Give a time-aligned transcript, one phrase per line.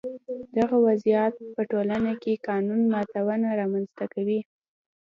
[0.57, 4.39] دغه وضعیت په ټولنه کې قانون ماتونه رامنځته کوي.